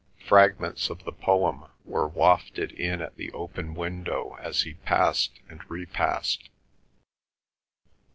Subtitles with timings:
[0.27, 5.61] Fragments of the poem were wafted in at the open window as he passed and
[5.69, 6.49] repassed.